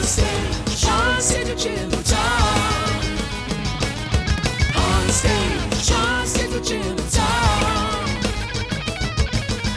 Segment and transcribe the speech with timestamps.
[0.00, 2.22] On stage, Sean Sidra Chillota.
[4.74, 7.28] On stage, Sean Sidra Chillota.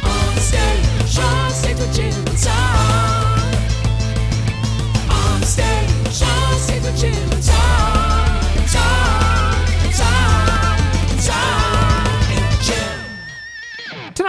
[0.05, 3.22] On stage, Sean Sidra Chillota.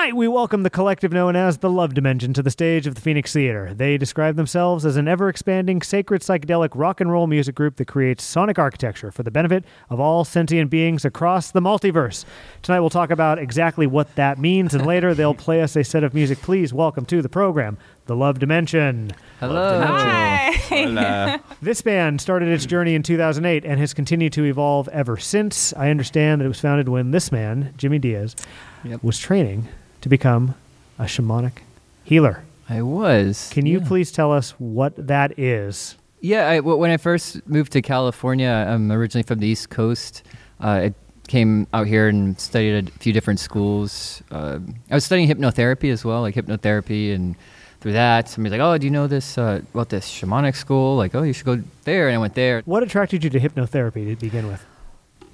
[0.05, 3.01] Tonight, we welcome the collective known as the Love Dimension to the stage of the
[3.01, 3.73] Phoenix Theater.
[3.73, 7.89] They describe themselves as an ever expanding, sacred, psychedelic rock and roll music group that
[7.89, 12.27] creates sonic architecture for the benefit of all sentient beings across the multiverse.
[12.61, 16.05] Tonight, we'll talk about exactly what that means, and later, they'll play us a set
[16.05, 16.37] of music.
[16.43, 19.11] Please welcome to the program the Love Dimension.
[19.41, 19.81] Hello.
[19.87, 20.53] Hi.
[20.69, 21.41] Hola.
[21.63, 25.73] This band started its journey in 2008 and has continued to evolve ever since.
[25.79, 28.37] I understand that it was founded when this man, Jimmy Diaz,
[28.85, 29.03] Yep.
[29.03, 29.67] was training
[30.05, 30.55] to become
[30.99, 31.63] a shamanic
[32.05, 32.45] healer.
[32.69, 33.49] I was.
[33.51, 33.89] Can you yeah.
[33.89, 35.97] please tell us what that is?
[36.21, 40.23] Yeah, I, when I first moved to California, I'm originally from the East Coast.
[40.61, 40.95] Uh, I
[41.27, 44.23] came out here and studied at a few different schools.
[44.31, 44.59] Uh,
[44.91, 47.35] I was studying hypnotherapy as well, like hypnotherapy, and
[47.81, 50.99] through that, somebody's like, "Oh, do you know this uh, about this shamanic school?
[50.99, 52.61] Like, oh, you should go there." And I went there.
[52.67, 54.63] What attracted you to hypnotherapy to begin with?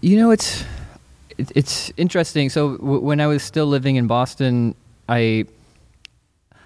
[0.01, 0.65] You know, it's
[1.41, 2.51] it, it's interesting.
[2.51, 4.75] So w- when I was still living in Boston,
[5.09, 5.47] I,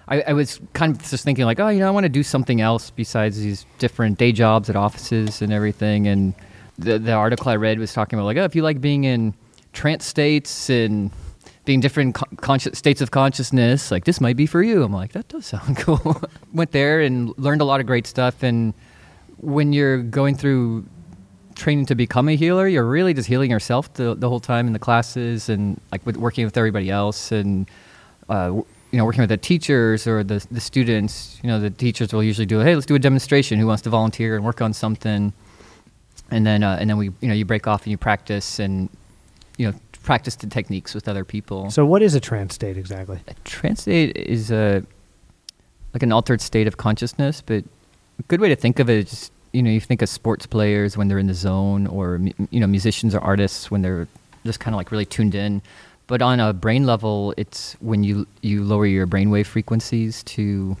[0.07, 2.23] I I was kind of just thinking like, oh, you know, I want to do
[2.23, 6.07] something else besides these different day jobs at offices and everything.
[6.07, 6.33] And
[6.77, 9.33] the the article I read was talking about like, oh, if you like being in
[9.73, 11.11] trance states and
[11.65, 14.83] being different con- conscious states of consciousness, like this might be for you.
[14.83, 16.21] I'm like, that does sound cool.
[16.53, 18.43] Went there and learned a lot of great stuff.
[18.43, 18.73] And
[19.37, 20.85] when you're going through
[21.55, 24.73] training to become a healer, you're really just healing yourself the, the whole time in
[24.73, 27.67] the classes and like with working with everybody else and
[28.29, 31.39] uh, w- you know working with the teachers or the the students.
[31.41, 33.59] You know the teachers will usually do hey let's do a demonstration.
[33.59, 35.33] Who wants to volunteer and work on something?
[36.31, 38.89] And then uh, and then we you know you break off and you practice and
[39.57, 41.71] you know practice the techniques with other people.
[41.71, 43.19] So, what is a trance state exactly?
[43.27, 44.83] A trance state is a
[45.93, 47.63] like an altered state of consciousness, but
[48.19, 50.45] a good way to think of it is just you know you think of sports
[50.45, 52.19] players when they're in the zone, or
[52.51, 54.07] you know musicians or artists when they're
[54.45, 55.61] just kind of like really tuned in.
[56.07, 60.77] But on a brain level, it's when you you lower your brainwave frequencies to,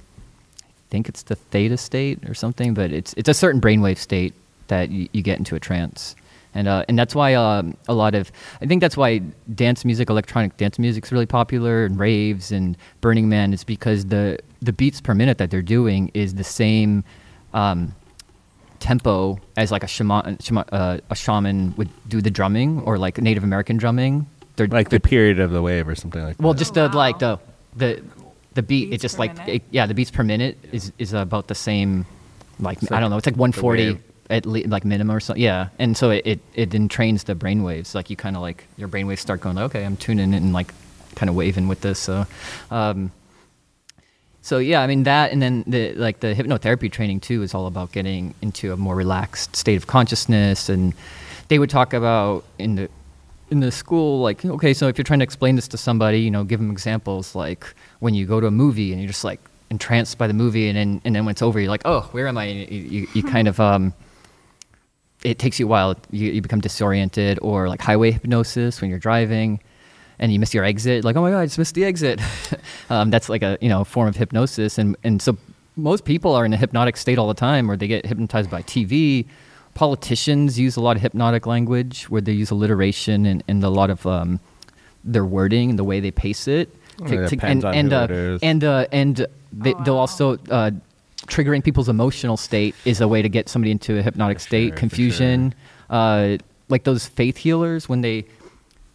[0.59, 4.33] I think it's the theta state or something, but it's it's a certain brainwave state
[4.67, 6.15] that you, you get into a trance.
[6.57, 8.31] And, uh, and that's why um, a lot of
[8.61, 9.19] I think that's why
[9.53, 14.05] dance music, electronic dance music, is really popular, and raves and Burning Man is because
[14.05, 17.03] the the beats per minute that they're doing is the same
[17.53, 17.93] um,
[18.79, 23.19] tempo as like a shaman, shama, uh, a shaman would do the drumming or like
[23.19, 24.27] Native American drumming.
[24.55, 26.43] They're like the period of the wave or something like that.
[26.43, 26.59] well, that.
[26.59, 26.95] just the Wow.
[26.95, 27.39] like the
[27.75, 28.01] the
[28.53, 28.89] the beat.
[28.89, 32.05] Beats It just like it, yeah, the beats per minute is is about the same.
[32.59, 33.99] Like It's I don't know, it's like 140
[34.29, 35.43] at least like minimum or something.
[35.43, 37.93] Yeah, and so it it, it then trains the brain waves.
[37.93, 40.33] Like you kind of like your brain waves start going like okay, I'm tuning in
[40.33, 40.73] and like
[41.15, 41.99] kind of waving with this.
[41.99, 42.25] So.
[42.71, 43.11] Um,
[44.45, 47.65] so yeah, I mean that, and then the like the hypnotherapy training too is all
[47.65, 50.93] about getting into a more relaxed state of consciousness, and
[51.47, 52.87] they would talk about in the
[53.49, 56.29] in the school like okay, so if you're trying to explain this to somebody, you
[56.29, 57.65] know, give them examples like
[58.01, 59.39] when you go to a movie and you're just like
[59.71, 62.27] entranced by the movie, and then and then when it's over, you're like, oh, where
[62.27, 62.43] am I?
[62.43, 63.95] And you, you, you kind of um,
[65.23, 65.95] it takes you a while.
[66.11, 69.59] You, you become disoriented, or like highway hypnosis when you're driving,
[70.19, 71.03] and you miss your exit.
[71.03, 72.21] Like, oh my god, I just missed the exit.
[72.89, 75.37] um, that's like a you know form of hypnosis, and and so
[75.75, 78.61] most people are in a hypnotic state all the time, or they get hypnotized by
[78.63, 79.25] TV.
[79.73, 83.89] Politicians use a lot of hypnotic language, where they use alliteration and, and a lot
[83.89, 84.39] of um,
[85.03, 86.73] their wording, and the way they pace it.
[86.97, 88.39] Well, it depends and on and who uh, it is.
[88.41, 89.99] and uh, and they, Oh, they'll wow.
[89.99, 90.71] also uh,
[91.27, 94.67] triggering people's emotional state is a way to get somebody into a hypnotic For state.
[94.69, 95.53] sure, for Confusion,
[95.89, 96.37] uh,
[96.69, 98.23] like those faith healers when they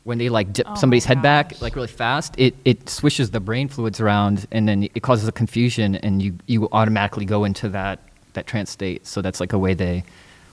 [0.05, 3.41] when they like dip Oh somebody's head back like really fast, it it swishes the
[3.41, 7.69] brain fluids around and then it causes a confusion and you you automatically go into
[7.71, 8.01] that
[8.33, 9.07] that trance state.
[9.07, 10.05] So that's like a way they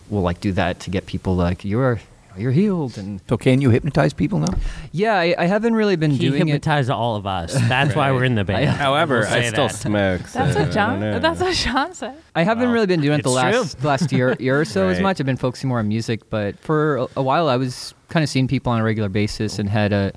[0.09, 1.99] will like do that to get people like you're
[2.39, 4.53] you're healed and So can you hypnotize people now?
[4.91, 6.51] yeah, I, I haven't really been He doing it.
[6.51, 7.53] hypnotized all of us.
[7.67, 8.69] That's why we're in the band.
[8.87, 9.75] However, We'll I still that.
[9.75, 10.21] smoke.
[10.21, 10.99] That's so I what John.
[10.99, 12.15] That's what Sean said.
[12.35, 13.87] I haven't Well, really been doing it the last true.
[13.87, 15.19] last year year or so as much.
[15.19, 18.29] I've been focusing more on music, but for a, a while I was kind of
[18.29, 20.11] seeing people on a regular basis and had a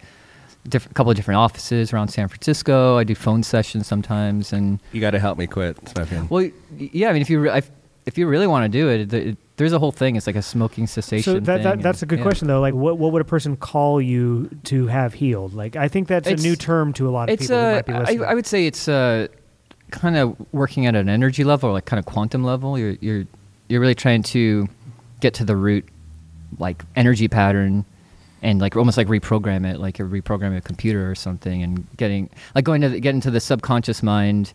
[0.69, 2.99] different couple of different offices around San Francisco.
[2.99, 6.29] I do phone sessions sometimes, and You got to help me quit smoking.
[6.29, 7.09] well, yeah.
[7.09, 7.71] I mean, if you re- if,
[8.07, 10.17] if you really want to do it, th- there's a whole thing.
[10.17, 11.23] It's like a smoking cessation.
[11.23, 12.25] So that, thing, that that's a good yeah.
[12.25, 12.61] question though.
[12.61, 15.55] Like, what what would a person call you to have healed?
[15.55, 17.73] Like, I think that's It's- a new term to a lot of people who uh,
[17.73, 18.25] might be listening.
[18.25, 19.29] I, I would say it's uh,
[19.91, 22.79] kind of working at an energy level, or like kind of quantum level.
[22.79, 23.25] You're you're
[23.69, 24.69] you're really trying to
[25.21, 25.87] get to the root
[26.59, 27.85] like energy pattern
[28.43, 32.29] and like almost like reprogram it like you reprogram a computer or something and getting
[32.55, 34.53] like going to the, get into the subconscious mind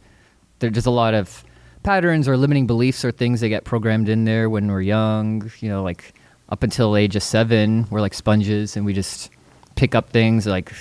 [0.60, 1.46] there, there's a lot of
[1.86, 5.70] patterns or limiting beliefs or things that get programmed in there when we're young you
[5.70, 6.16] know like
[6.50, 9.30] up until age of seven we're like sponges and we just
[9.76, 10.72] pick up things like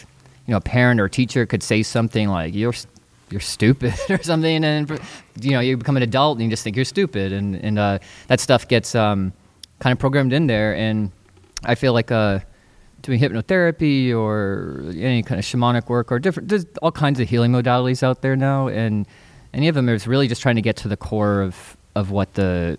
[0.47, 2.73] you know a parent or teacher could say something like you're
[3.31, 4.99] you're stupid or something and
[5.43, 7.99] you know you become an adult and you just think you're stupid and and uh,
[8.29, 9.31] that stuff gets um,
[9.81, 11.11] kind of programmed in there and
[11.65, 12.39] i feel like uh,
[13.03, 17.53] doing hypnotherapy or any kind of shamanic work or different there's all kinds of healing
[17.53, 19.07] modalities out there now and
[19.55, 22.35] any of them is really just trying to get to the core of of what
[22.35, 22.79] the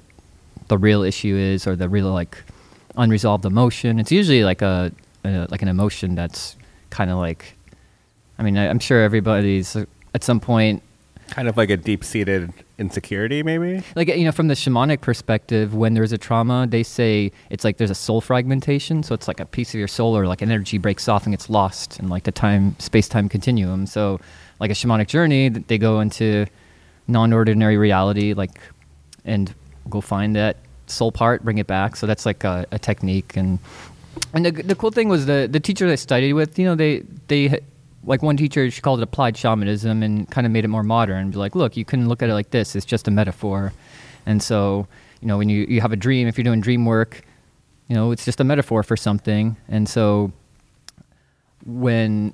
[0.67, 2.37] the real issue is or the real like
[2.97, 4.91] unresolved emotion it's usually like a,
[5.23, 6.55] a like an emotion that's
[6.89, 7.55] kind of like
[8.39, 9.75] i mean I, i'm sure everybody's
[10.13, 10.81] at some point
[11.29, 13.81] Kind of like a deep seated insecurity, maybe?
[13.95, 17.77] like you know from the shamanic perspective when there's a trauma they say it's like
[17.77, 20.51] there's a soul fragmentation so it's like a piece of your soul or like an
[20.51, 24.19] energy breaks off and gets lost in like the time space time continuum so
[24.59, 26.45] like a shamanic journey th- they go into
[27.07, 28.59] non-ordinary reality like
[29.25, 29.53] and
[29.89, 30.57] go find that
[30.87, 31.95] soul part bring it back.
[31.95, 33.35] So that's like a, a technique.
[33.35, 33.59] And
[34.33, 37.03] and the, the cool thing was the the teacher I studied with you know they
[37.27, 37.59] they
[38.03, 41.31] like one teacher she called it applied shamanism and kind of made it more modern.
[41.31, 42.75] Be like look you can look at it like this.
[42.75, 43.73] It's just a metaphor.
[44.25, 44.87] And so
[45.21, 47.21] you know when you, you have a dream if you're doing dream work
[47.87, 49.57] you know it's just a metaphor for something.
[49.67, 50.31] And so
[51.65, 52.33] when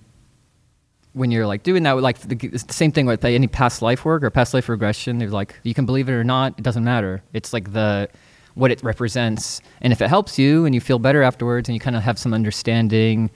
[1.13, 4.23] when you're like doing that like the, the same thing with any past life work
[4.23, 7.21] or past life regression they're like you can believe it or not it doesn't matter.
[7.33, 8.09] It's like the
[8.53, 9.61] what it represents.
[9.81, 12.17] And if it helps you and you feel better afterwards and you kind of have
[12.17, 13.29] some understanding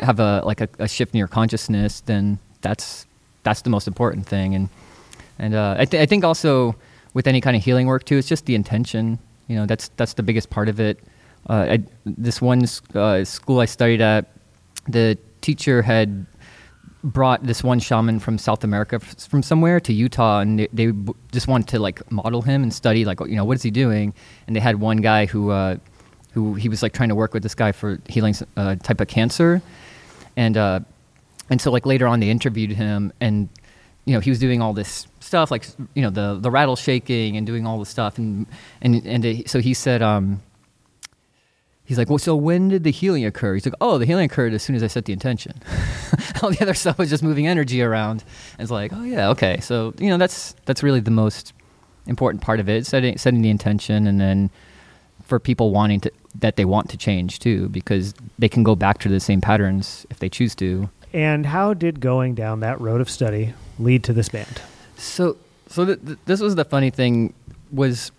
[0.00, 3.06] have a like a, a shift in your consciousness then that's
[3.42, 4.54] that's the most important thing.
[4.54, 4.68] And
[5.38, 6.76] and uh, I, th- I think also
[7.14, 9.18] with any kind of healing work too it's just the intention.
[9.48, 10.98] You know that's that's the biggest part of it.
[11.48, 14.32] Uh, I, this one uh, school i studied at
[14.88, 16.24] the teacher had
[17.04, 20.92] brought this one shaman from South America from somewhere to Utah, and they, they
[21.30, 24.14] just wanted to like model him and study like you know what is he doing.
[24.46, 25.76] And they had one guy who uh,
[26.32, 29.08] who he was like trying to work with this guy for healing uh, type of
[29.08, 29.62] cancer,
[30.36, 30.80] and uh,
[31.50, 33.48] and so like later on they interviewed him and
[34.06, 37.36] you know he was doing all this stuff like you know the the rattle shaking
[37.36, 38.46] and doing all the stuff and
[38.80, 40.42] and and so he said um
[41.84, 43.54] he's like well so when did the healing occur?
[43.54, 45.60] He's like oh the healing occurred as soon as i set the intention.
[46.42, 48.24] All the other stuff was just moving energy around.
[48.52, 49.60] And it's like oh yeah okay.
[49.60, 51.52] So you know that's that's really the most
[52.06, 54.50] important part of it setting setting the intention and then
[55.22, 58.98] for people wanting to that they want to change too because they can go back
[58.98, 60.88] to the same patterns if they choose to.
[61.12, 64.60] And how did going down that road of study lead to this band?
[64.96, 65.36] So,
[65.68, 67.34] so th- th- this was the funny thing
[67.70, 68.10] was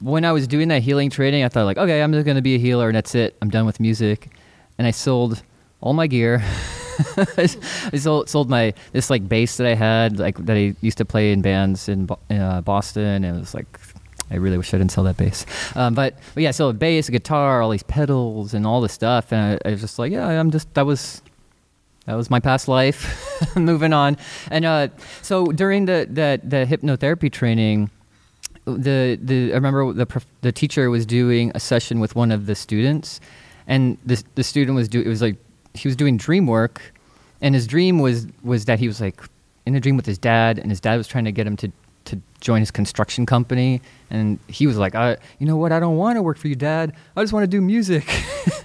[0.00, 2.54] when I was doing that healing training, I thought like, okay, I'm just gonna be
[2.54, 3.36] a healer and that's it.
[3.40, 4.30] I'm done with music,
[4.78, 5.42] and I sold
[5.80, 6.42] all my gear.
[7.36, 11.04] I sold, sold my this like bass that I had, like that I used to
[11.04, 13.24] play in bands in uh, Boston.
[13.24, 13.78] And it was like,
[14.30, 15.46] I really wish I didn't sell that bass.
[15.74, 18.92] Um, but, but yeah, sold a bass, a guitar, all these pedals, and all this
[18.92, 19.32] stuff.
[19.32, 21.22] And I, I was just like, yeah, I'm just that was
[22.06, 23.54] that was my past life.
[23.56, 24.16] Moving on,
[24.50, 24.88] and uh,
[25.22, 27.90] so during the, the the hypnotherapy training,
[28.76, 32.54] the the I remember the the teacher was doing a session with one of the
[32.54, 33.20] students,
[33.66, 35.36] and the the student was do it was like
[35.74, 36.94] he was doing dream work,
[37.40, 39.20] and his dream was was that he was like
[39.66, 41.72] in a dream with his dad, and his dad was trying to get him to
[42.06, 45.96] to join his construction company, and he was like, I, you know what, I don't
[45.96, 46.94] want to work for you, Dad.
[47.16, 48.04] I just want to do music.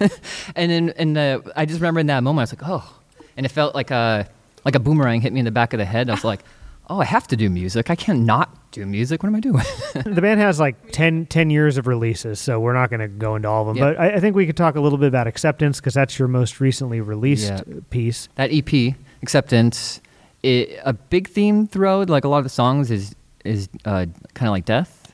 [0.56, 3.00] and then and the, I just remember in that moment, I was like, oh,
[3.36, 4.28] and it felt like a
[4.64, 6.10] like a boomerang hit me in the back of the head.
[6.10, 6.40] I was like,
[6.88, 7.90] oh, I have to do music.
[7.90, 9.22] I can't not do music.
[9.22, 9.62] What am I doing?
[9.94, 13.36] the band has like 10, 10 years of releases, so we're not going to go
[13.36, 13.76] into all of them.
[13.76, 13.92] Yeah.
[13.92, 16.28] But I, I think we could talk a little bit about Acceptance because that's your
[16.28, 17.60] most recently released Yeah.
[17.90, 18.28] piece.
[18.36, 20.00] that EP acceptance
[20.42, 23.14] it, a big theme throughout like a lot of the songs is
[23.44, 25.12] is uh, kind of like death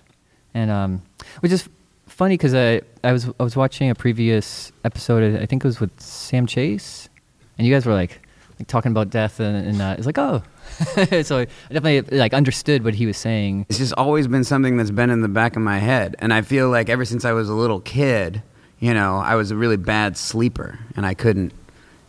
[0.55, 1.03] and um
[1.41, 1.69] which is
[2.07, 5.81] funny because I, I was I was watching a previous episode I think it was
[5.81, 7.09] with Sam Chase
[7.57, 8.21] and you guys were like
[8.59, 10.43] like talking about death and, and uh, it's like oh
[11.23, 14.91] so I definitely like understood what he was saying It's just always been something that's
[14.91, 16.17] been in the back of my head.
[16.19, 18.43] And I feel like ever since I was a little kid,
[18.81, 21.53] you know, I was a really bad sleeper and I couldn't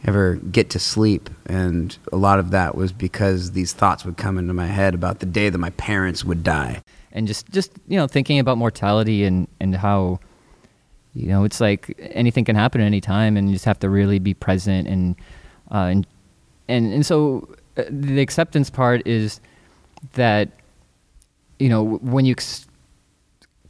[0.06, 1.30] ever get to sleep.
[1.46, 5.20] And a lot of that was because these thoughts would come into my head about
[5.20, 6.82] the day that my parents would die.
[7.14, 10.20] and just just you know thinking about mortality and and how
[11.14, 13.88] you know it's like anything can happen at any time and you just have to
[13.88, 15.16] really be present and
[15.72, 16.08] uh, and
[16.68, 19.40] and and so uh, the acceptance part is
[20.14, 20.50] that
[21.60, 22.68] you know when you ex-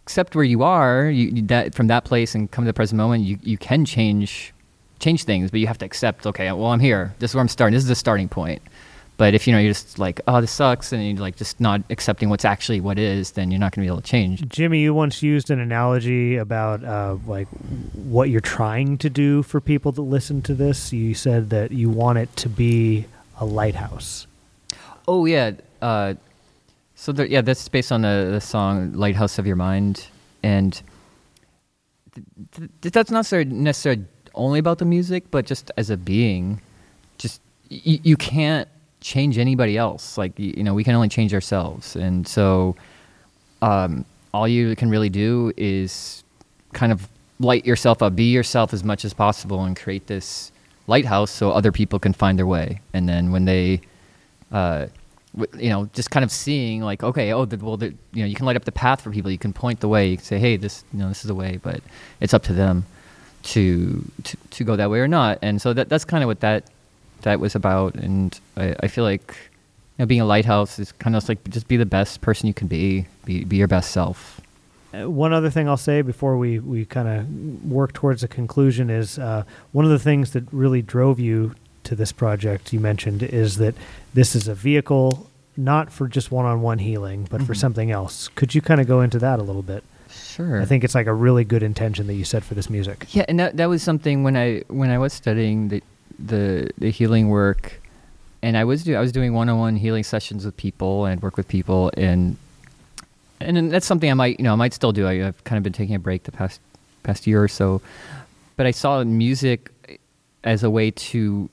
[0.04, 3.24] accept where you are, you, that from that place and come to the present moment,
[3.24, 4.54] you you can change
[5.00, 6.26] change things, but you have to accept.
[6.26, 7.14] Okay, well, I'm here.
[7.20, 7.74] This is where I'm starting.
[7.74, 8.62] This is the starting point.
[9.16, 11.82] But if you know you're just like, oh, this sucks, and you're like just not
[11.92, 14.48] accepting what's actually what is, then you're not going to be able to change.
[14.50, 17.48] Jimmy, you once used an analogy about uh, like
[17.94, 20.92] what you're trying to do for people that listen to this.
[20.92, 23.06] You said that you want it to be
[23.40, 24.28] a lighthouse.
[25.08, 25.52] Oh yeah.
[25.82, 26.14] Uh,
[26.96, 30.08] so there, yeah, that's based on the, the song "Lighthouse of Your Mind,"
[30.42, 30.82] and
[32.56, 36.62] th- th- that's not necessarily, only about the music, but just as a being,
[37.18, 38.70] just y- you can't
[39.02, 40.18] change anybody else.
[40.18, 42.76] Like you know, we can only change ourselves, and so
[43.62, 46.24] um, all you can really do is
[46.72, 47.10] kind of
[47.40, 50.53] light yourself up, be yourself as much as possible, and create this
[50.88, 52.82] lighthouse so other people can find their way.
[52.94, 53.82] And then when they,
[54.52, 54.88] uh,
[55.58, 58.36] you know, just kind of seeing like, okay, oh, the, well, the, you know, you
[58.36, 59.32] can light up the path for people.
[59.32, 60.08] You can point the way.
[60.08, 61.82] You can say, hey, this, you know, this is the way, but
[62.20, 62.86] it's up to them
[63.44, 65.40] to to, to go that way or not.
[65.42, 66.66] And so that that's kind of what that
[67.22, 67.96] that was about.
[67.96, 69.36] And I, I feel like
[69.98, 72.54] you know, being a lighthouse is kind of like just be the best person you
[72.54, 74.42] can be, be be your best self.
[74.94, 78.90] Uh, One other thing I'll say before we, we kind of work towards a conclusion
[78.90, 83.24] is uh, one of the things that really drove you to this project you mentioned
[83.24, 83.76] is that
[84.14, 87.58] this is a vehicle not for just one on one healing, but for Mhm.
[87.58, 88.28] something else.
[88.36, 89.84] Could you kind of go into that a little bit?
[90.10, 90.62] Sure.
[90.62, 93.06] I think it's like a really good intention that you set for this music.
[93.12, 95.84] Yeah, and that that was something when I when I was studying the
[96.18, 97.82] the, the healing work,
[98.42, 101.22] and I was do I was doing one on one healing sessions with people and
[101.22, 102.38] work with people and
[103.44, 105.06] and then that's something I might you know I might still do.
[105.08, 106.60] I, I've kind of been taking a break the past
[107.04, 107.82] past year or so,
[108.56, 109.72] but I saw music
[110.44, 111.50] as a way to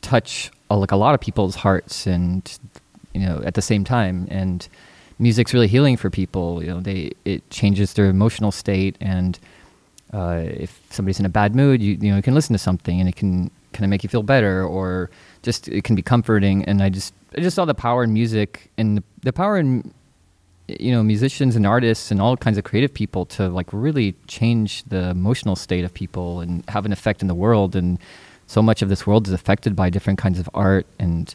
[0.00, 2.58] touch uh, like a lot of people's hearts and
[3.14, 4.26] you know at the same time.
[4.30, 4.66] And
[5.18, 6.62] music's really healing for people.
[6.62, 8.96] You know they it changes their emotional state.
[9.00, 9.38] And
[10.12, 13.00] uh, if somebody's in a bad mood you you know you can listen to something
[13.00, 15.08] and it can kind of make you feel better or
[15.42, 16.64] just it can be comforting.
[16.64, 19.92] And I just I just saw the power in music and the, the power in
[20.68, 24.84] you know musicians and artists and all kinds of creative people to like really change
[24.84, 27.98] the emotional state of people and have an effect in the world and
[28.46, 31.34] so much of this world is affected by different kinds of art and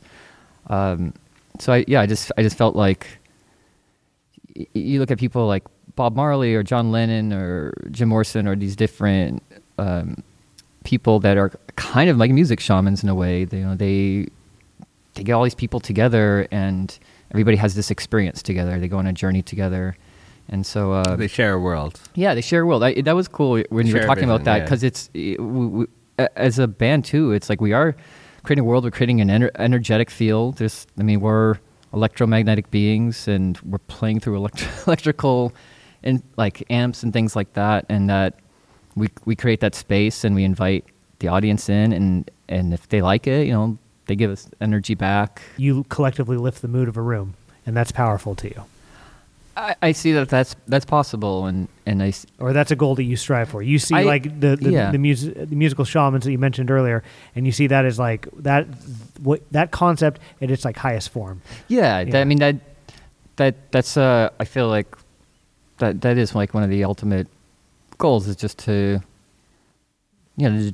[0.69, 1.13] um,
[1.60, 3.07] so I yeah I just I just felt like
[4.55, 5.63] y- you look at people like
[5.96, 9.43] Bob Marley or John Lennon or Jim Morrison or these different
[9.77, 10.24] um,
[10.84, 13.46] people that are kind of like music shamans in a way.
[13.46, 14.27] They, you know, they
[15.15, 16.98] they get all these people together and
[17.31, 18.79] everybody has this experience together.
[18.79, 19.96] They go on a journey together,
[20.50, 22.00] and so uh, they share a world.
[22.15, 22.84] yeah, they share a world.
[22.84, 24.63] I, that was cool when you were talking about vision, that yeah.
[24.63, 25.86] because it's it- we, we,
[26.36, 27.31] as a band too.
[27.31, 27.96] It's like we are
[28.43, 28.84] creating a world.
[28.84, 30.57] We're creating an ener- energetic field.
[30.57, 31.55] There's, I mean, we're
[31.93, 35.53] electromagnetic beings, and we're playing through elect- electrical
[36.03, 37.86] and like amps and things like that.
[37.89, 38.39] And that
[38.96, 40.86] we we create that space, and we invite
[41.19, 43.77] the audience in, and and if they like it, you know,
[44.08, 45.42] they give us energy back.
[45.58, 47.36] You collectively lift the mood of a room,
[47.66, 48.64] and that's powerful to you.
[49.58, 53.04] I, I see that that's that's possible, and and I or that's a goal that
[53.04, 53.64] you strive for.
[53.64, 54.92] You see, I- like the the, yeah.
[54.92, 57.04] the, music, the musical shamans that you mentioned earlier,
[57.36, 58.68] and you see that as like that
[59.22, 61.42] what that concept at its like highest form.
[61.68, 62.04] Yeah.
[62.04, 62.58] That, I mean that
[63.38, 64.96] that that's uh I feel like
[65.80, 67.28] that that is like one of the ultimate
[67.98, 69.02] goals is just to
[70.36, 70.72] you know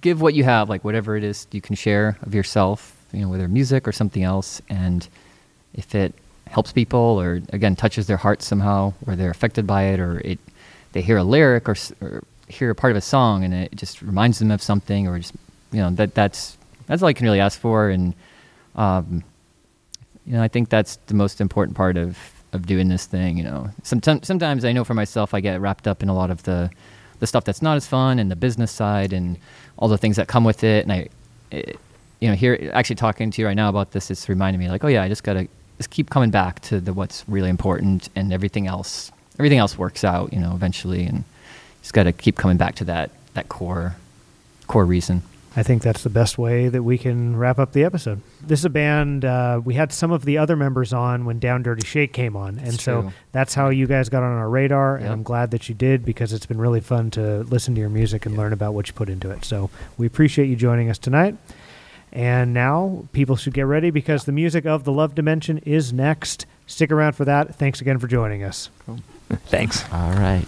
[0.00, 3.28] give what you have like whatever it is you can share of yourself you know
[3.28, 5.08] whether music or something else and
[5.74, 6.14] if it
[6.46, 10.38] helps people or again touches their heart somehow or they're affected by it or it
[10.92, 14.00] they hear a lyric or, or hear a part of a song and it just
[14.02, 15.34] reminds them of something or just
[15.72, 17.90] you know that that's that's all I can really ask for.
[17.90, 18.14] And
[18.74, 19.22] um,
[20.26, 22.18] you know I think that's the most important part of
[22.52, 23.68] of doing this thing you know.
[23.82, 26.70] Sometimes sometimes I know for myself I get wrapped up in a lot of the
[27.20, 29.38] the stuff that's not as fun and the business side and
[29.78, 31.08] all the things that come with it and I
[31.50, 31.78] it,
[32.20, 34.84] you know here actually talking to you right now about this it's reminding me like
[34.84, 38.32] oh yeah I just gotta just keep coming back to the what's really important and
[38.32, 41.24] everything else everything else works out you know eventually and
[41.82, 43.96] just gotta keep coming back to that that core
[44.66, 45.22] core reason
[45.56, 48.20] I think that's the best way that we can wrap up the episode.
[48.40, 51.62] This is a band uh, we had some of the other members on when Down
[51.64, 53.12] Dirty Shake came on, and It's so true.
[53.32, 54.96] that's how you guys got on our radar.
[54.96, 57.90] And I'm glad that you did because it's been really fun to listen to your
[57.90, 59.44] music and learn about what you put into it.
[59.44, 61.36] So we appreciate you joining us tonight.
[62.12, 66.46] And now people should get ready because the music of the Love Dimension is next.
[66.66, 67.54] Stick around for that.
[67.56, 68.70] Thanks again for joining us.
[69.48, 69.84] Thanks.
[69.92, 70.46] All right.